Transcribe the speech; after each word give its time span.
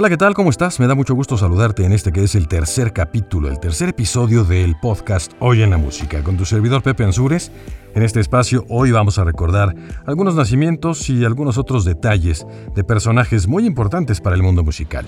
Hola, 0.00 0.08
¿qué 0.08 0.16
tal? 0.16 0.32
¿Cómo 0.32 0.48
estás? 0.48 0.80
Me 0.80 0.86
da 0.86 0.94
mucho 0.94 1.14
gusto 1.14 1.36
saludarte 1.36 1.84
en 1.84 1.92
este 1.92 2.10
que 2.10 2.24
es 2.24 2.34
el 2.34 2.48
tercer 2.48 2.94
capítulo, 2.94 3.48
el 3.48 3.60
tercer 3.60 3.90
episodio 3.90 4.44
del 4.44 4.74
podcast 4.80 5.34
Hoy 5.40 5.60
en 5.60 5.68
la 5.68 5.76
Música, 5.76 6.24
con 6.24 6.38
tu 6.38 6.46
servidor 6.46 6.82
Pepe 6.82 7.04
Ansures. 7.04 7.52
En 7.94 8.02
este 8.02 8.18
espacio 8.18 8.64
hoy 8.70 8.92
vamos 8.92 9.18
a 9.18 9.24
recordar 9.24 9.74
algunos 10.06 10.34
nacimientos 10.36 11.10
y 11.10 11.26
algunos 11.26 11.58
otros 11.58 11.84
detalles 11.84 12.46
de 12.74 12.82
personajes 12.82 13.46
muy 13.46 13.66
importantes 13.66 14.22
para 14.22 14.34
el 14.34 14.42
mundo 14.42 14.64
musical. 14.64 15.04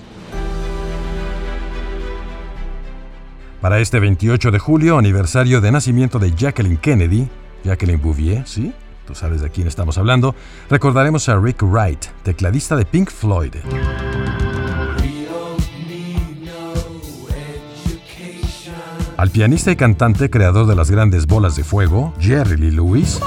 Para 3.61 3.79
este 3.79 3.99
28 3.99 4.51
de 4.51 4.59
julio, 4.59 4.99
aniversario 4.99 5.59
de 5.59 5.71
nacimiento 5.71 6.19
de 6.19 6.35
Jacqueline 6.35 6.77
Kennedy, 6.77 7.27
Jacqueline 7.63 7.99
Bouvier, 7.99 8.47
¿sí? 8.47 8.71
Tú 9.07 9.15
sabes 9.15 9.41
de 9.41 9.49
quién 9.49 9.67
estamos 9.67 9.97
hablando. 9.97 10.35
Recordaremos 10.69 11.27
a 11.29 11.39
Rick 11.39 11.63
Wright, 11.63 12.05
tecladista 12.21 12.75
de 12.75 12.85
Pink 12.85 13.09
Floyd. 13.09 13.55
Al 19.23 19.29
pianista 19.29 19.71
y 19.71 19.77
cantante 19.77 20.29
creador 20.29 20.67
de 20.67 20.75
las 20.75 20.91
grandes 20.91 21.27
bolas 21.27 21.55
de 21.55 21.63
fuego, 21.63 22.13
Jerry 22.19 22.57
Lee 22.57 22.71
Lewis. 22.71 23.21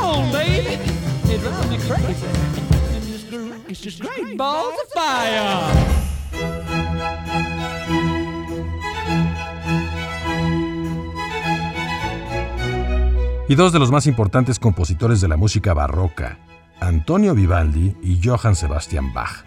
Y 13.49 13.55
dos 13.55 13.73
de 13.73 13.79
los 13.79 13.91
más 13.91 14.07
importantes 14.07 14.59
compositores 14.59 15.23
de 15.23 15.29
la 15.29 15.39
música 15.39 15.73
barroca, 15.73 16.37
Antonio 16.79 17.35
Vivaldi 17.35 17.97
y 18.03 18.21
Johann 18.23 18.55
Sebastian 18.55 19.15
Bach. 19.15 19.47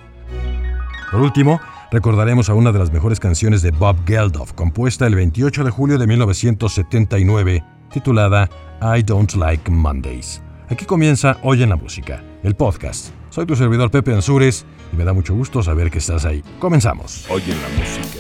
Por 1.12 1.22
último, 1.22 1.62
recordaremos 1.92 2.50
a 2.50 2.54
una 2.54 2.72
de 2.72 2.80
las 2.80 2.92
mejores 2.92 3.20
canciones 3.20 3.62
de 3.62 3.72
Bob 3.72 3.98
Geldof, 4.06 4.54
compuesta 4.54 5.08
el 5.08 5.16
28 5.16 5.64
de 5.64 5.72
julio 5.72 5.98
de 5.98 6.08
1979, 6.08 7.64
titulada 7.92 8.50
I 8.82 9.04
Don't 9.04 9.34
Like 9.34 9.70
Mondays. 9.72 10.42
Aquí 10.70 10.86
comienza 10.86 11.38
Hoy 11.44 11.64
en 11.64 11.70
la 11.70 11.76
Música, 11.76 12.24
el 12.44 12.56
podcast. 12.56 13.10
Soy 13.30 13.46
tu 13.46 13.56
servidor 13.56 13.92
Pepe 13.92 14.14
Ansures 14.14 14.66
y 14.94 14.96
me 14.96 15.04
da 15.04 15.14
mucho 15.14 15.34
gusto 15.34 15.64
saber 15.64 15.90
que 15.90 15.98
estás 16.00 16.26
ahí. 16.26 16.44
Comenzamos. 16.60 17.26
Hoy 17.30 17.42
en 17.48 17.62
la 17.62 17.70
música. 17.70 18.20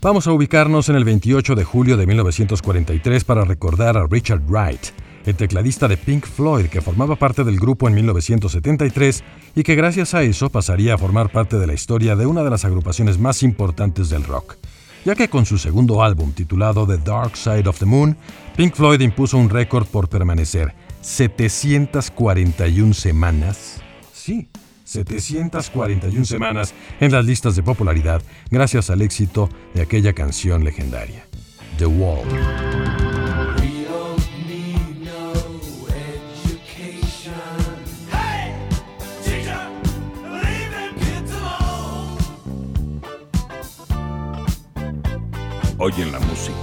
Vamos 0.00 0.26
a 0.26 0.32
ubicarnos 0.32 0.90
en 0.90 0.96
el 0.96 1.04
28 1.04 1.54
de 1.54 1.64
julio 1.64 1.96
de 1.96 2.06
1943 2.06 3.24
para 3.24 3.44
recordar 3.44 3.96
a 3.96 4.06
Richard 4.06 4.42
Wright, 4.46 4.80
el 5.24 5.36
tecladista 5.36 5.88
de 5.88 5.96
Pink 5.96 6.26
Floyd 6.26 6.66
que 6.66 6.80
formaba 6.80 7.16
parte 7.16 7.44
del 7.44 7.58
grupo 7.58 7.88
en 7.88 7.94
1973 7.94 9.24
y 9.54 9.62
que 9.62 9.74
gracias 9.74 10.14
a 10.14 10.22
eso 10.22 10.50
pasaría 10.50 10.94
a 10.94 10.98
formar 10.98 11.30
parte 11.30 11.58
de 11.58 11.66
la 11.66 11.74
historia 11.74 12.16
de 12.16 12.26
una 12.26 12.42
de 12.42 12.50
las 12.50 12.64
agrupaciones 12.64 13.18
más 13.18 13.42
importantes 13.42 14.08
del 14.10 14.24
rock, 14.24 14.56
ya 15.04 15.14
que 15.14 15.28
con 15.28 15.46
su 15.46 15.58
segundo 15.58 16.02
álbum 16.02 16.32
titulado 16.32 16.86
The 16.86 16.98
Dark 16.98 17.36
Side 17.36 17.68
of 17.68 17.78
the 17.78 17.86
Moon, 17.86 18.16
Pink 18.56 18.74
Floyd 18.74 19.00
impuso 19.00 19.38
un 19.38 19.50
récord 19.50 19.86
por 19.86 20.08
permanecer 20.08 20.74
741 21.00 22.94
semanas, 22.94 23.80
sí, 24.12 24.48
741 24.84 26.24
semanas 26.24 26.74
en 27.00 27.12
las 27.12 27.24
listas 27.24 27.56
de 27.56 27.62
popularidad 27.62 28.22
gracias 28.50 28.90
al 28.90 29.02
éxito 29.02 29.48
de 29.74 29.82
aquella 29.82 30.12
canción 30.12 30.62
legendaria, 30.64 31.26
The 31.78 31.86
Wall. 31.86 32.93
Hoy 45.86 45.92
en 45.98 46.12
la 46.12 46.18
música. 46.18 46.56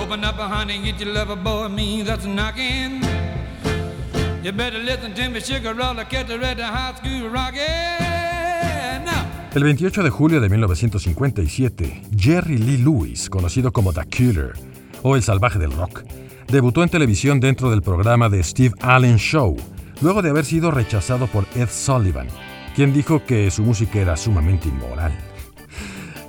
Open 0.00 0.24
up, 0.24 0.36
honey, 0.36 0.78
get 0.84 1.00
your 1.00 1.12
lover 1.12 1.34
boy, 1.34 1.66
me 1.66 2.02
that's 2.02 2.24
knocking. 2.24 3.02
You 4.44 4.52
better 4.52 4.78
listen 4.78 5.12
to 5.12 5.28
me, 5.28 5.40
sugar 5.40 5.74
roller, 5.74 6.04
get 6.04 6.28
the 6.28 6.38
red 6.38 6.60
high 6.60 6.94
school 6.94 7.28
rockin'. 7.28 8.11
El 9.54 9.64
28 9.64 10.02
de 10.02 10.08
julio 10.08 10.40
de 10.40 10.48
1957, 10.48 12.04
Jerry 12.16 12.56
Lee 12.56 12.78
Lewis, 12.78 13.28
conocido 13.28 13.70
como 13.70 13.92
The 13.92 14.06
Killer 14.06 14.54
o 15.02 15.14
El 15.14 15.22
Salvaje 15.22 15.58
del 15.58 15.72
Rock, 15.72 16.04
debutó 16.48 16.82
en 16.82 16.88
televisión 16.88 17.38
dentro 17.38 17.70
del 17.70 17.82
programa 17.82 18.30
de 18.30 18.42
Steve 18.42 18.74
Allen 18.80 19.18
Show, 19.18 19.54
luego 20.00 20.22
de 20.22 20.30
haber 20.30 20.46
sido 20.46 20.70
rechazado 20.70 21.26
por 21.26 21.44
Ed 21.54 21.68
Sullivan, 21.70 22.28
quien 22.74 22.94
dijo 22.94 23.26
que 23.26 23.50
su 23.50 23.62
música 23.62 23.98
era 23.98 24.16
sumamente 24.16 24.68
inmoral. 24.68 25.12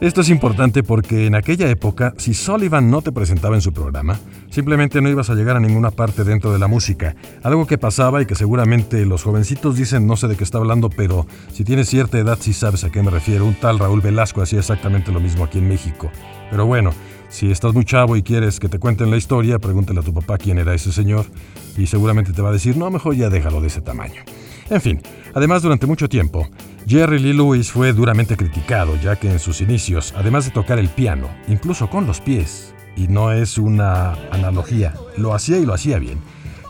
Esto 0.02 0.22
es 0.22 0.30
importante 0.30 0.84
porque 0.84 1.28
en 1.28 1.36
aquella 1.36 1.70
época, 1.70 2.14
si 2.18 2.34
Sullivan 2.34 2.90
no 2.90 3.02
te 3.02 3.12
presentaba 3.12 3.56
en 3.56 3.62
su 3.62 3.72
programa, 3.72 4.20
simplemente 4.50 5.02
no 5.02 5.10
ibas 5.10 5.30
a 5.30 5.36
llegar 5.36 5.56
a 5.56 5.62
ninguna 5.62 5.92
parte 5.92 6.24
dentro 6.24 6.52
de 6.52 6.60
la 6.60 6.68
música. 6.68 7.16
Algo 7.42 7.66
que 7.66 7.78
pasaba 7.78 8.22
y 8.22 8.26
que 8.26 8.36
seguramente 8.36 9.06
los 9.06 9.24
jovencitos 9.24 9.78
dicen 9.78 10.06
no 10.06 10.18
sé 10.18 10.28
de 10.28 10.36
qué 10.36 10.44
está 10.44 10.58
hablando, 10.58 10.90
pero 10.90 11.26
si 11.54 11.64
tienes 11.64 11.88
cierta 11.88 12.18
edad 12.18 12.38
sí 12.42 12.54
sabes 12.54 12.84
a 12.84 12.92
qué 12.92 13.02
me 13.02 13.12
refiero. 13.12 13.46
Un 13.46 13.56
tal 13.56 13.80
Raúl 13.80 14.02
Velasco 14.02 14.42
hacía 14.42 14.60
exactamente 14.60 15.12
lo 15.12 15.22
mismo 15.22 15.46
aquí 15.46 15.60
en 15.60 15.70
México. 15.70 16.12
Pero 16.50 16.66
bueno, 16.66 16.92
si 17.30 17.50
estás 17.50 17.74
muy 17.74 17.86
chavo 17.86 18.18
y 18.18 18.24
quieres 18.24 18.60
que 18.60 18.70
te 18.70 18.80
cuenten 18.80 19.10
la 19.10 19.18
historia, 19.18 19.58
pregúntale 19.58 20.02
a 20.02 20.04
tu 20.04 20.14
papá 20.14 20.38
quién 20.38 20.58
era 20.58 20.74
ese 20.74 20.92
señor 20.92 21.26
y 21.78 21.88
seguramente 21.88 22.34
te 22.34 22.42
va 22.42 22.50
a 22.50 22.54
decir, 22.54 22.76
no, 22.76 22.92
mejor 22.92 23.16
ya 23.16 23.30
déjalo 23.30 23.62
de 23.62 23.68
ese 23.68 23.82
tamaño. 23.82 24.22
En 24.74 24.82
fin, 24.82 25.00
además 25.36 25.62
durante 25.62 25.86
mucho 25.86 26.10
tiempo, 26.10 26.50
Jerry 26.88 27.20
Lee 27.20 27.34
Lewis 27.34 27.72
fue 27.72 27.94
duramente 27.94 28.36
criticado, 28.36 28.96
ya 28.96 29.16
que 29.18 29.30
en 29.30 29.38
sus 29.38 29.62
inicios, 29.62 30.16
además 30.18 30.46
de 30.46 30.52
tocar 30.52 30.80
el 30.80 30.90
piano, 30.90 31.30
incluso 31.48 31.92
con 31.92 32.08
los 32.08 32.20
pies, 32.20 32.74
y 32.98 33.08
no 33.08 33.32
es 33.32 33.60
una 33.60 34.14
analogía, 34.32 34.96
lo 35.16 35.36
hacía 35.36 35.60
y 35.60 35.66
lo 35.68 35.76
hacía 35.76 36.00
bien, 36.00 36.18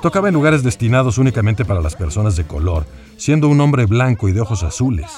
tocaba 0.01 0.27
en 0.27 0.33
lugares 0.33 0.63
destinados 0.63 1.17
únicamente 1.17 1.63
para 1.63 1.79
las 1.79 1.95
personas 1.95 2.35
de 2.35 2.43
color, 2.43 2.85
siendo 3.15 3.47
un 3.47 3.61
hombre 3.61 3.85
blanco 3.85 4.27
y 4.27 4.33
de 4.33 4.41
ojos 4.41 4.63
azules. 4.63 5.09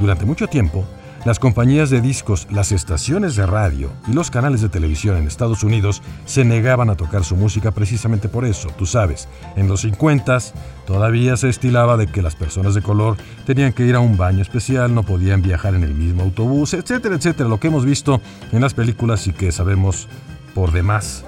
Durante 0.00 0.24
mucho 0.24 0.48
tiempo, 0.48 0.84
las 1.24 1.38
compañías 1.38 1.88
de 1.88 2.00
discos, 2.00 2.46
las 2.50 2.70
estaciones 2.70 3.34
de 3.34 3.46
radio 3.46 3.90
y 4.06 4.12
los 4.12 4.30
canales 4.30 4.60
de 4.60 4.68
televisión 4.68 5.16
en 5.16 5.26
Estados 5.26 5.64
Unidos 5.64 6.02
se 6.26 6.44
negaban 6.44 6.90
a 6.90 6.96
tocar 6.96 7.24
su 7.24 7.34
música 7.34 7.70
precisamente 7.70 8.28
por 8.28 8.44
eso. 8.44 8.68
Tú 8.76 8.84
sabes, 8.84 9.28
en 9.56 9.66
los 9.66 9.80
50 9.80 10.38
todavía 10.86 11.36
se 11.36 11.48
estilaba 11.48 11.96
de 11.96 12.08
que 12.08 12.22
las 12.22 12.36
personas 12.36 12.74
de 12.74 12.82
color 12.82 13.16
tenían 13.46 13.72
que 13.72 13.86
ir 13.86 13.94
a 13.94 14.00
un 14.00 14.16
baño 14.16 14.42
especial, 14.42 14.94
no 14.94 15.02
podían 15.02 15.40
viajar 15.40 15.74
en 15.74 15.82
el 15.82 15.94
mismo 15.94 16.22
autobús, 16.22 16.74
etcétera, 16.74 17.14
etcétera. 17.14 17.48
Lo 17.48 17.58
que 17.58 17.68
hemos 17.68 17.84
visto 17.86 18.20
en 18.52 18.60
las 18.60 18.74
películas 18.74 19.26
y 19.26 19.32
que 19.32 19.50
sabemos 19.50 20.08
por 20.54 20.72
demás 20.72 21.24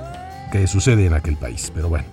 que 0.52 0.66
sucede 0.66 1.06
en 1.06 1.14
aquel 1.14 1.36
país. 1.36 1.72
Pero 1.74 1.88
bueno. 1.88 2.06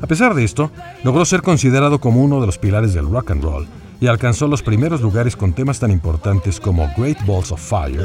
A 0.00 0.06
pesar 0.06 0.34
de 0.34 0.44
esto, 0.44 0.70
logró 1.02 1.24
ser 1.24 1.40
considerado 1.40 1.98
como 2.00 2.22
uno 2.22 2.40
de 2.40 2.46
los 2.46 2.58
pilares 2.58 2.92
del 2.92 3.08
rock 3.08 3.30
and 3.30 3.42
roll 3.42 3.66
y 4.04 4.06
alcanzó 4.06 4.46
los 4.46 4.62
primeros 4.62 5.00
lugares 5.00 5.34
con 5.34 5.54
temas 5.54 5.78
tan 5.78 5.90
importantes 5.90 6.60
como 6.60 6.92
Great 6.94 7.24
Balls 7.24 7.50
of 7.50 7.58
Fire, 7.58 8.04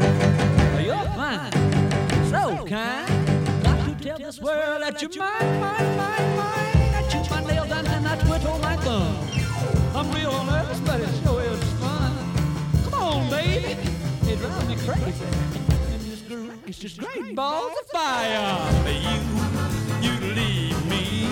You're 0.82 0.96
fine, 1.18 1.52
so 2.32 2.64
kind. 2.64 3.06
Got 3.62 3.86
to 3.86 3.96
tell 4.02 4.18
this 4.18 4.40
world 4.40 4.82
that 4.82 5.02
you're 5.02 5.12
mine, 5.20 5.60
mine, 5.60 5.98
mine, 5.98 6.38
mine. 6.38 6.96
I 6.96 7.04
chew 7.10 7.20
my 7.30 7.42
nails 7.42 7.70
and 7.70 7.86
then 7.86 8.08
I 8.08 8.16
twiddle 8.16 8.58
my 8.60 8.78
thumb. 8.78 9.14
I'm 9.94 10.10
real 10.14 10.42
nervous, 10.46 10.80
but 10.88 11.02
it 11.02 11.10
sure 11.22 11.42
is 11.42 11.64
fun. 11.82 12.14
Come 12.86 12.94
on, 12.94 13.30
baby, 13.30 13.76
it 14.24 14.40
drives 14.40 14.68
me 14.70 14.76
crazy. 14.76 15.26
And 15.92 16.02
this 16.02 16.22
groove 16.22 16.54
is 16.66 16.80
just 16.80 16.98
great 17.02 17.36
balls 17.36 17.74
of 17.78 17.88
fire. 17.88 18.72
You, 18.88 20.12
you 20.12 20.34
leave 20.34 20.86
me 20.90 21.28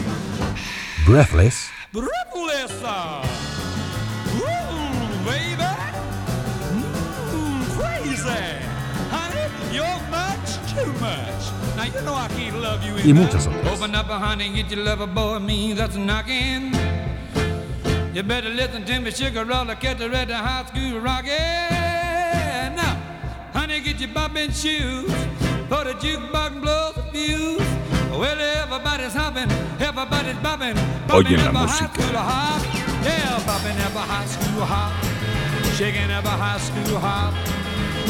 Breathless, 1.06 1.70
breathless. 1.94 3.57
Y 13.04 13.14
muchas 13.14 13.48
otras. 13.48 13.80
Open 13.80 13.96
up, 13.96 14.08
honey, 14.08 14.50
get 14.50 14.70
your 14.70 14.84
lover 14.84 15.08
boy, 15.08 15.40
me 15.40 15.74
that's 15.74 15.96
knocking. 15.96 16.74
You 18.14 18.24
better 18.24 18.50
listen 18.50 18.84
to 18.86 19.00
me, 19.00 19.12
sugar 19.12 19.46
roller, 19.46 19.76
catch 19.76 19.98
the 20.00 20.10
red 20.10 20.30
high 20.32 20.66
school 20.66 21.00
rockin'. 21.00 22.76
Now, 22.76 22.98
honey, 23.54 23.80
get 23.80 24.00
your 24.00 24.10
bobbin 24.10 24.52
shoes, 24.52 25.12
for 25.70 25.84
the 25.84 25.94
jukebox 26.02 26.62
blows 26.62 26.96
the 26.96 27.04
fuse. 27.14 27.62
Well, 28.12 28.42
everybody's 28.42 29.14
hopping, 29.14 29.52
everybody's 29.80 30.38
bobbing 30.38 30.76
la 31.08 31.18
up 31.48 31.56
a 31.56 31.68
high 31.68 31.88
school 31.88 32.18
hop. 32.18 32.62
Yeah, 33.04 33.46
bobbing 33.46 33.78
up 33.86 33.96
a 33.96 34.00
high 34.00 34.26
school 34.26 34.66
hop. 34.66 34.92
Shaking 35.76 36.12
up 36.12 36.26
a 36.26 36.30
high 36.30 36.58
school 36.60 37.00
hop. 37.00 37.34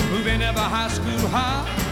Moving 0.10 0.42
up 0.42 0.56
a 0.56 0.60
high 0.60 0.88
school 0.88 1.28
hop. 1.28 1.87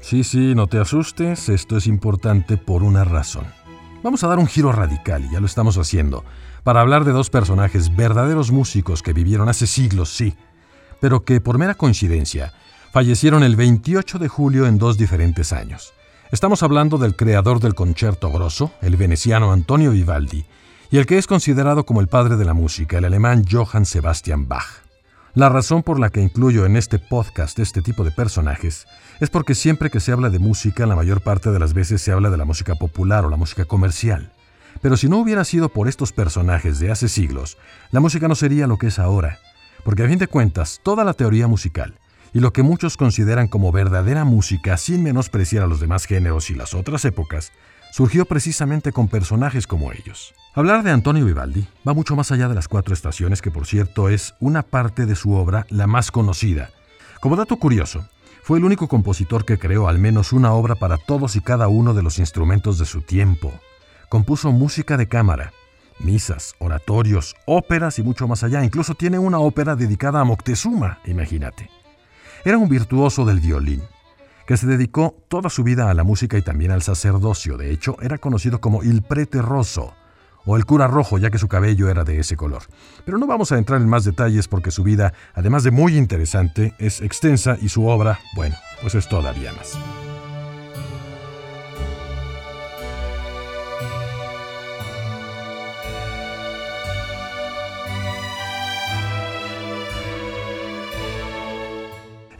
Sí, 0.00 0.22
sí, 0.22 0.54
no 0.54 0.66
te 0.66 0.78
asustes, 0.78 1.48
esto 1.48 1.76
es 1.76 1.86
importante 1.86 2.56
por 2.56 2.82
una 2.82 3.04
razón. 3.04 3.46
Vamos 4.02 4.22
a 4.22 4.28
dar 4.28 4.38
un 4.38 4.46
giro 4.46 4.70
radical, 4.70 5.24
y 5.24 5.32
ya 5.32 5.40
lo 5.40 5.46
estamos 5.46 5.78
haciendo, 5.78 6.24
para 6.62 6.82
hablar 6.82 7.04
de 7.04 7.12
dos 7.12 7.30
personajes 7.30 7.96
verdaderos 7.96 8.50
músicos 8.50 9.02
que 9.02 9.12
vivieron 9.12 9.48
hace 9.48 9.66
siglos, 9.66 10.10
sí, 10.10 10.36
pero 11.00 11.24
que 11.24 11.40
por 11.40 11.58
mera 11.58 11.74
coincidencia 11.74 12.52
fallecieron 12.94 13.42
el 13.42 13.56
28 13.56 14.20
de 14.20 14.28
julio 14.28 14.66
en 14.68 14.78
dos 14.78 14.96
diferentes 14.96 15.52
años. 15.52 15.94
Estamos 16.30 16.62
hablando 16.62 16.96
del 16.96 17.16
creador 17.16 17.58
del 17.58 17.74
concierto 17.74 18.30
grosso, 18.30 18.70
el 18.82 18.96
veneciano 18.96 19.50
Antonio 19.50 19.90
Vivaldi, 19.90 20.44
y 20.92 20.98
el 20.98 21.04
que 21.04 21.18
es 21.18 21.26
considerado 21.26 21.86
como 21.86 22.00
el 22.00 22.06
padre 22.06 22.36
de 22.36 22.44
la 22.44 22.54
música, 22.54 22.98
el 22.98 23.04
alemán 23.04 23.44
Johann 23.50 23.84
Sebastian 23.84 24.46
Bach. 24.46 24.84
La 25.34 25.48
razón 25.48 25.82
por 25.82 25.98
la 25.98 26.10
que 26.10 26.20
incluyo 26.20 26.66
en 26.66 26.76
este 26.76 27.00
podcast 27.00 27.58
este 27.58 27.82
tipo 27.82 28.04
de 28.04 28.12
personajes 28.12 28.86
es 29.18 29.28
porque 29.28 29.56
siempre 29.56 29.90
que 29.90 29.98
se 29.98 30.12
habla 30.12 30.30
de 30.30 30.38
música, 30.38 30.86
la 30.86 30.94
mayor 30.94 31.20
parte 31.20 31.50
de 31.50 31.58
las 31.58 31.74
veces 31.74 32.00
se 32.00 32.12
habla 32.12 32.30
de 32.30 32.36
la 32.36 32.44
música 32.44 32.76
popular 32.76 33.24
o 33.24 33.28
la 33.28 33.36
música 33.36 33.64
comercial. 33.64 34.30
Pero 34.82 34.96
si 34.96 35.08
no 35.08 35.18
hubiera 35.18 35.42
sido 35.42 35.68
por 35.68 35.88
estos 35.88 36.12
personajes 36.12 36.78
de 36.78 36.92
hace 36.92 37.08
siglos, 37.08 37.58
la 37.90 37.98
música 37.98 38.28
no 38.28 38.36
sería 38.36 38.68
lo 38.68 38.78
que 38.78 38.86
es 38.86 39.00
ahora. 39.00 39.40
Porque 39.82 40.04
a 40.04 40.08
fin 40.08 40.20
de 40.20 40.28
cuentas, 40.28 40.80
toda 40.84 41.02
la 41.02 41.14
teoría 41.14 41.48
musical 41.48 41.98
y 42.34 42.40
lo 42.40 42.52
que 42.52 42.64
muchos 42.64 42.96
consideran 42.96 43.46
como 43.46 43.70
verdadera 43.70 44.24
música 44.24 44.76
sin 44.76 45.04
menospreciar 45.04 45.62
a 45.62 45.66
los 45.68 45.78
demás 45.78 46.04
géneros 46.04 46.50
y 46.50 46.54
las 46.54 46.74
otras 46.74 47.04
épocas, 47.04 47.52
surgió 47.92 48.24
precisamente 48.24 48.90
con 48.90 49.06
personajes 49.06 49.68
como 49.68 49.92
ellos. 49.92 50.34
Hablar 50.52 50.82
de 50.82 50.90
Antonio 50.90 51.24
Vivaldi 51.24 51.68
va 51.86 51.94
mucho 51.94 52.16
más 52.16 52.32
allá 52.32 52.48
de 52.48 52.56
las 52.56 52.66
cuatro 52.66 52.92
estaciones, 52.92 53.40
que 53.40 53.52
por 53.52 53.66
cierto 53.66 54.08
es 54.08 54.34
una 54.40 54.62
parte 54.64 55.06
de 55.06 55.14
su 55.14 55.32
obra 55.32 55.64
la 55.70 55.86
más 55.86 56.10
conocida. 56.10 56.70
Como 57.20 57.36
dato 57.36 57.56
curioso, 57.56 58.08
fue 58.42 58.58
el 58.58 58.64
único 58.64 58.88
compositor 58.88 59.44
que 59.44 59.58
creó 59.58 59.86
al 59.86 60.00
menos 60.00 60.32
una 60.32 60.52
obra 60.54 60.74
para 60.74 60.98
todos 60.98 61.36
y 61.36 61.40
cada 61.40 61.68
uno 61.68 61.94
de 61.94 62.02
los 62.02 62.18
instrumentos 62.18 62.78
de 62.80 62.84
su 62.84 63.02
tiempo. 63.02 63.52
Compuso 64.08 64.50
música 64.50 64.96
de 64.96 65.06
cámara, 65.06 65.52
misas, 66.00 66.56
oratorios, 66.58 67.36
óperas 67.46 68.00
y 68.00 68.02
mucho 68.02 68.26
más 68.26 68.42
allá. 68.42 68.64
Incluso 68.64 68.96
tiene 68.96 69.20
una 69.20 69.38
ópera 69.38 69.76
dedicada 69.76 70.20
a 70.20 70.24
Moctezuma, 70.24 70.98
imagínate. 71.04 71.70
Era 72.44 72.58
un 72.58 72.68
virtuoso 72.68 73.24
del 73.24 73.40
violín, 73.40 73.82
que 74.46 74.58
se 74.58 74.66
dedicó 74.66 75.16
toda 75.28 75.48
su 75.48 75.64
vida 75.64 75.88
a 75.88 75.94
la 75.94 76.04
música 76.04 76.36
y 76.36 76.42
también 76.42 76.72
al 76.72 76.82
sacerdocio. 76.82 77.56
De 77.56 77.70
hecho, 77.70 77.96
era 78.02 78.18
conocido 78.18 78.60
como 78.60 78.82
il 78.82 79.02
prete 79.02 79.40
rosso, 79.40 79.94
o 80.44 80.56
el 80.56 80.66
cura 80.66 80.86
rojo, 80.86 81.16
ya 81.16 81.30
que 81.30 81.38
su 81.38 81.48
cabello 81.48 81.88
era 81.88 82.04
de 82.04 82.18
ese 82.18 82.36
color. 82.36 82.64
Pero 83.06 83.16
no 83.16 83.26
vamos 83.26 83.50
a 83.50 83.56
entrar 83.56 83.80
en 83.80 83.88
más 83.88 84.04
detalles 84.04 84.46
porque 84.46 84.70
su 84.70 84.82
vida, 84.82 85.14
además 85.32 85.64
de 85.64 85.70
muy 85.70 85.96
interesante, 85.96 86.74
es 86.78 87.00
extensa 87.00 87.56
y 87.62 87.70
su 87.70 87.86
obra, 87.86 88.20
bueno, 88.36 88.56
pues 88.82 88.94
es 88.94 89.08
todavía 89.08 89.50
más. 89.52 89.78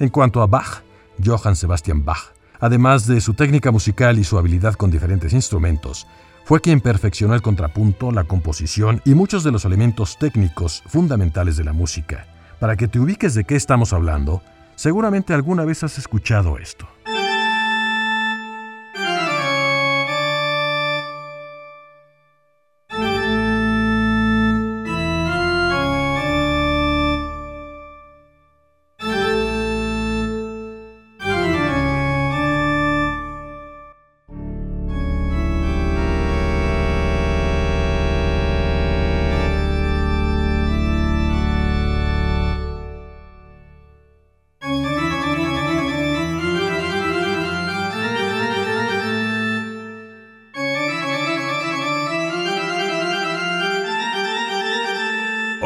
En 0.05 0.11
cuanto 0.11 0.43
a 0.43 0.47
Bach, 0.47 0.83
Johann 1.25 1.57
Sebastian 1.57 2.05
Bach, 2.05 2.35
además 2.61 3.07
de 3.07 3.23
su 3.23 3.33
técnica 3.33 3.71
musical 3.71 4.19
y 4.19 4.25
su 4.25 4.37
habilidad 4.37 4.75
con 4.75 4.91
diferentes 4.91 5.33
instrumentos, 5.33 6.07
fue 6.45 6.61
quien 6.61 6.83
perfeccionó 6.83 7.35
el 7.35 7.41
contrapunto, 7.41 8.13
la 8.13 8.25
composición 8.25 9.01
y 9.07 9.15
muchos 9.15 9.45
de 9.45 9.51
los 9.51 9.65
elementos 9.65 10.19
técnicos 10.19 10.83
fundamentales 10.89 11.57
de 11.57 11.65
la 11.65 11.73
música. 11.73 12.27
Para 12.61 12.77
que 12.77 12.87
te 12.87 12.99
ubiques 12.99 13.33
de 13.33 13.45
qué 13.45 13.57
estamos 13.57 13.95
hablando, 13.95 14.43
seguramente 14.75 15.33
alguna 15.33 15.65
vez 15.65 15.83
has 15.85 15.97
escuchado 15.97 16.59
esto. 16.59 16.87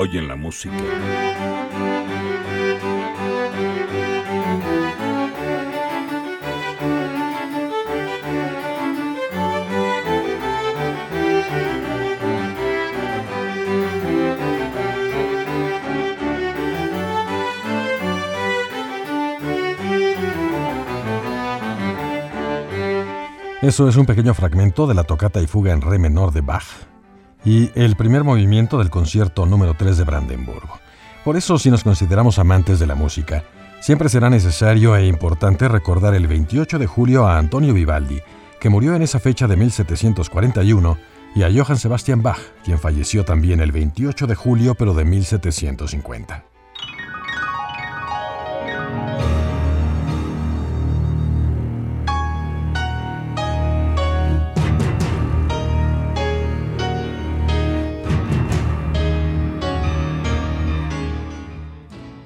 Oyen 0.01 0.29
la 0.29 0.37
música. 0.37 0.77
Eso 23.61 23.89
es 23.89 23.97
un 23.97 24.07
pequeño 24.07 24.33
fragmento 24.35 24.87
de 24.87 24.95
la 24.95 25.03
tocata 25.03 25.43
y 25.43 25.49
fuga 25.49 25.73
en 25.73 25.81
re 25.81 25.99
menor 25.99 26.31
de 26.31 26.43
Bach 26.43 26.98
y 27.49 27.71
el 27.75 27.97
primer 27.97 28.25
movimiento 28.25 28.77
del 28.77 28.91
concierto 28.91 29.47
número 29.47 29.73
3 29.73 29.97
de 29.97 30.05
Brandenburgo. 30.05 30.81
Por 31.25 31.39
eso, 31.39 31.59
si 31.59 31.71
nos 31.71 31.83
consideramos 31.83 32.39
amantes 32.39 32.79
de 32.79 32.87
la 32.87 32.95
música, 32.95 33.43
siempre 33.81 34.11
será 34.11 34.29
necesario 34.29 34.95
e 34.95 35.07
importante 35.07 35.67
recordar 35.67 36.15
el 36.15 36.27
28 36.27 36.79
de 36.79 36.87
julio 36.87 37.27
a 37.27 37.39
Antonio 37.39 37.73
Vivaldi, 37.73 38.21
que 38.61 38.69
murió 38.69 38.95
en 38.95 39.01
esa 39.01 39.19
fecha 39.19 39.47
de 39.47 39.57
1741, 39.57 40.99
y 41.35 41.43
a 41.43 41.51
Johann 41.51 41.79
Sebastian 41.79 42.23
Bach, 42.23 42.39
quien 42.65 42.79
falleció 42.79 43.25
también 43.25 43.61
el 43.61 43.73
28 43.73 44.27
de 44.27 44.35
julio 44.35 44.75
pero 44.75 44.93
de 44.93 45.07
1750. 45.07 46.58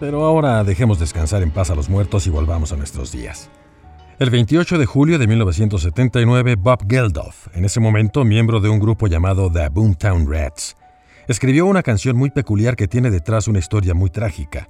Pero 0.03 0.25
ahora 0.25 0.65
dejemos 0.65 0.99
descansar 0.99 1.45
en 1.45 1.53
paz 1.53 1.71
a 1.71 1.77
los 1.77 1.89
muertos 1.89 2.27
y 2.27 2.31
volvamos 2.31 2.73
a 2.73 2.77
nuestros 2.77 3.13
días. 3.13 3.49
El 4.19 4.31
28 4.31 4.77
de 4.77 4.85
julio 4.85 5.17
de 5.17 5.29
1979, 5.29 6.57
Bob 6.57 6.91
Geldof, 6.91 7.47
en 7.55 7.65
ese 7.65 7.79
momento 7.79 8.25
miembro 8.25 8.59
de 8.59 8.69
un 8.69 8.81
grupo 8.81 9.07
llamado 9.07 9.49
The 9.49 9.69
Boomtown 9.69 10.29
Rats, 10.29 10.75
escribió 11.29 11.67
una 11.67 11.85
canción 11.85 12.17
muy 12.17 12.31
peculiar 12.31 12.75
que 12.75 12.89
tiene 12.89 13.13
detrás 13.13 13.47
una 13.47 13.61
historia 13.61 13.95
muy 13.95 14.11
trágica. 14.11 14.69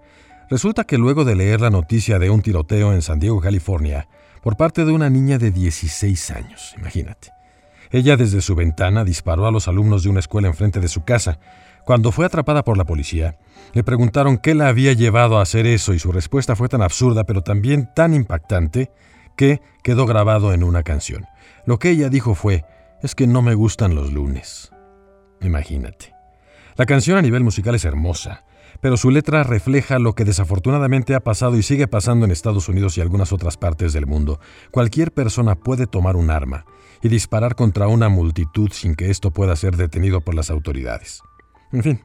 Resulta 0.51 0.85
que 0.85 0.99
luego 0.99 1.25
de 1.25 1.35
leer 1.35 1.63
la 1.63 1.71
noticia 1.71 2.19
de 2.19 2.29
un 2.29 2.43
tiroteo 2.43 2.93
en 2.93 3.01
San 3.01 3.19
Diego, 3.19 3.41
California, 3.41 4.09
por 4.43 4.59
parte 4.59 4.85
de 4.85 4.93
una 4.93 5.09
niña 5.09 5.39
de 5.39 5.51
16 5.51 6.31
años, 6.31 6.75
imagínate. 6.77 7.33
Ella 7.91 8.17
desde 8.19 8.41
su 8.41 8.55
ventana 8.55 9.03
disparó 9.03 9.47
a 9.47 9.51
los 9.51 9.69
alumnos 9.69 10.03
de 10.03 10.09
una 10.09 10.21
escuela 10.21 10.49
enfrente 10.49 10.81
de 10.81 10.89
su 10.89 11.05
casa. 11.05 11.39
Cuando 11.85 12.13
fue 12.13 12.27
atrapada 12.27 12.63
por 12.63 12.77
la 12.77 12.85
policía, 12.85 13.39
le 13.73 13.83
preguntaron 13.83 14.39
qué 14.39 14.55
la 14.55 14.69
había 14.69 14.93
llevado 14.93 15.39
a 15.39 15.43
hacer 15.43 15.67
eso 15.67 15.95
y 15.95 15.99
su 15.99 16.13
respuesta 16.13 16.55
fue 16.55 16.69
tan 16.69 16.83
absurda 16.83 17.25
pero 17.25 17.43
también 17.43 17.91
tan 17.95 18.15
impactante 18.15 18.91
que 19.37 19.61
quedó 19.83 20.07
grabado 20.07 20.53
en 20.53 20.63
una 20.63 20.83
canción. 20.83 21.27
Lo 21.67 21.79
que 21.79 21.91
ella 21.91 22.09
dijo 22.09 22.35
fue, 22.35 22.65
es 23.03 23.15
que 23.15 23.27
no 23.27 23.43
me 23.43 23.55
gustan 23.55 23.95
los 23.95 24.13
lunes. 24.13 24.71
Imagínate. 25.41 26.15
La 26.77 26.87
canción 26.87 27.19
a 27.19 27.23
nivel 27.23 27.43
musical 27.43 27.75
es 27.75 27.85
hermosa, 27.85 28.45
pero 28.81 28.97
su 28.97 29.11
letra 29.11 29.43
refleja 29.43 29.99
lo 29.99 30.15
que 30.15 30.25
desafortunadamente 30.25 31.15
ha 31.15 31.21
pasado 31.21 31.57
y 31.57 31.63
sigue 31.63 31.89
pasando 31.89 32.25
en 32.25 32.31
Estados 32.31 32.69
Unidos 32.69 32.97
y 32.97 33.01
algunas 33.01 33.33
otras 33.33 33.57
partes 33.57 33.93
del 33.93 34.07
mundo. 34.07 34.39
Cualquier 34.71 35.13
persona 35.13 35.57
puede 35.57 35.87
tomar 35.87 36.17
un 36.17 36.31
arma 36.31 36.65
y 37.03 37.09
disparar 37.09 37.57
contra 37.57 37.89
una 37.89 38.09
multitud 38.09 38.71
sin 38.73 38.95
que 38.95 39.11
esto 39.11 39.33
pueda 39.33 39.57
ser 39.57 39.77
detenido 39.77 40.21
por 40.21 40.35
las 40.35 40.51
autoridades. 40.51 41.23
En 41.73 41.83
fin, 41.83 42.01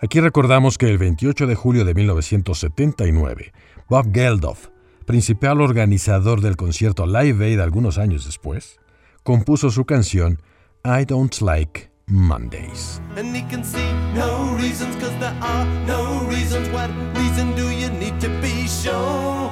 aquí 0.00 0.20
recordamos 0.20 0.78
que 0.78 0.88
el 0.88 0.98
28 0.98 1.46
de 1.46 1.54
julio 1.56 1.84
de 1.84 1.94
1979, 1.94 3.52
Bob 3.88 4.12
Geldof, 4.12 4.68
principal 5.06 5.60
organizador 5.60 6.40
del 6.40 6.56
concierto 6.56 7.06
Live 7.06 7.44
Aid 7.44 7.60
algunos 7.60 7.98
años 7.98 8.24
después, 8.24 8.78
compuso 9.24 9.70
su 9.70 9.84
canción 9.86 10.40
I 10.84 11.04
Don't 11.04 11.40
Like 11.40 11.90
Mondays. 12.06 13.00
And 13.16 13.34
he 13.34 13.42
can 13.50 13.64
see 13.64 13.92
no 14.14 14.56
reasons, 14.56 14.94
cause 14.96 15.12
there 15.18 15.34
are 15.40 15.66
no 15.86 16.20
reasons. 16.30 16.68
What 16.68 16.90
reason 17.16 17.54
do 17.56 17.70
you 17.70 17.90
need 17.90 18.18
to 18.20 18.28
be 18.40 18.68
shown? 18.68 19.50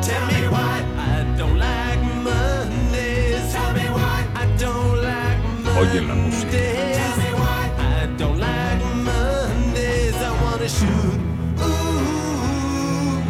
Tell 0.00 0.26
me 0.26 0.48
why 0.48 0.84
I 0.96 1.36
don't 1.36 1.58
like 1.58 2.00
Mondays. 2.22 3.52
Tell 3.52 3.72
me 3.74 3.88
why 3.90 4.24
I 4.34 4.46
don't 4.58 5.02
like 5.02 5.42
Mondays. 5.64 5.92
Oye 5.92 6.00
la 6.02 6.14
música. 6.14 6.95
to 10.68 10.72
shoot. 10.74 11.20
Ooh, 11.60 13.22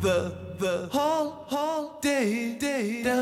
the 0.00 0.34
the 0.58 0.88
whole 0.90 1.30
whole 1.46 2.00
day 2.00 2.56
day. 2.58 3.02
day. 3.04 3.19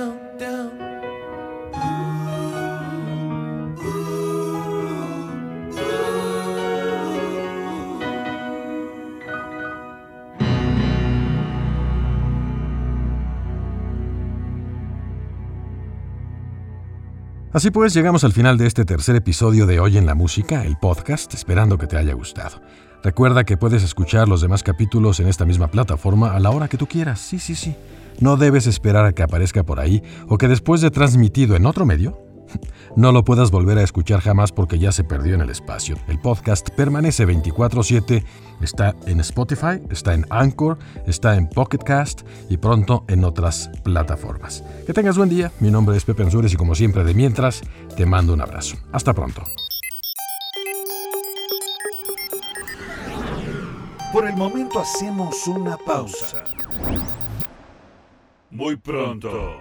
Así 17.50 17.70
pues, 17.70 17.94
llegamos 17.94 18.24
al 18.24 18.34
final 18.34 18.58
de 18.58 18.66
este 18.66 18.84
tercer 18.84 19.16
episodio 19.16 19.64
de 19.64 19.80
Hoy 19.80 19.96
en 19.96 20.04
la 20.04 20.14
Música, 20.14 20.66
el 20.66 20.76
podcast, 20.76 21.32
esperando 21.32 21.78
que 21.78 21.86
te 21.86 21.96
haya 21.96 22.12
gustado. 22.12 22.60
Recuerda 23.02 23.44
que 23.44 23.56
puedes 23.56 23.82
escuchar 23.82 24.28
los 24.28 24.42
demás 24.42 24.62
capítulos 24.62 25.18
en 25.18 25.28
esta 25.28 25.46
misma 25.46 25.68
plataforma 25.68 26.34
a 26.34 26.40
la 26.40 26.50
hora 26.50 26.68
que 26.68 26.76
tú 26.76 26.86
quieras. 26.86 27.20
Sí, 27.20 27.38
sí, 27.38 27.54
sí. 27.54 27.74
No 28.20 28.36
debes 28.36 28.66
esperar 28.66 29.06
a 29.06 29.12
que 29.12 29.22
aparezca 29.22 29.62
por 29.62 29.80
ahí 29.80 30.02
o 30.28 30.36
que 30.36 30.46
después 30.46 30.82
de 30.82 30.90
transmitido 30.90 31.56
en 31.56 31.64
otro 31.64 31.86
medio, 31.86 32.20
no 32.96 33.12
lo 33.12 33.24
puedas 33.24 33.50
volver 33.50 33.78
a 33.78 33.82
escuchar 33.82 34.20
jamás 34.20 34.52
porque 34.52 34.78
ya 34.78 34.92
se 34.92 35.04
perdió 35.04 35.34
en 35.34 35.40
el 35.40 35.50
espacio. 35.50 35.96
El 36.08 36.20
podcast 36.20 36.70
permanece 36.70 37.26
24/7, 37.26 38.24
está 38.60 38.94
en 39.06 39.20
Spotify, 39.20 39.80
está 39.90 40.14
en 40.14 40.26
Anchor, 40.30 40.78
está 41.06 41.36
en 41.36 41.48
Pocket 41.48 41.78
Cast 41.78 42.22
y 42.48 42.56
pronto 42.56 43.04
en 43.08 43.24
otras 43.24 43.70
plataformas. 43.82 44.64
Que 44.86 44.92
tengas 44.92 45.16
buen 45.16 45.28
día, 45.28 45.52
mi 45.60 45.70
nombre 45.70 45.96
es 45.96 46.04
Pepe 46.04 46.22
Ansures 46.22 46.52
y 46.52 46.56
como 46.56 46.74
siempre 46.74 47.04
de 47.04 47.14
mientras, 47.14 47.62
te 47.96 48.06
mando 48.06 48.32
un 48.32 48.40
abrazo. 48.40 48.76
Hasta 48.92 49.12
pronto. 49.14 49.42
Por 54.12 54.26
el 54.26 54.36
momento 54.36 54.80
hacemos 54.80 55.46
una 55.46 55.76
pausa. 55.76 56.44
Muy 58.50 58.76
pronto 58.76 59.60